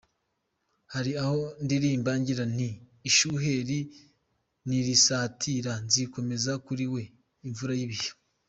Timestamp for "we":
6.93-7.03